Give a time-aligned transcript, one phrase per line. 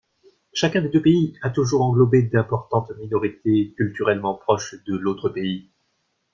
[0.51, 5.69] Chacun des deux pays a toujours englobé d'importantes minorités culturellement proches de l'autre pays.